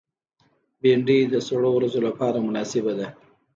[0.81, 3.07] بېنډۍ د سړو ورځو لپاره مناسبه ده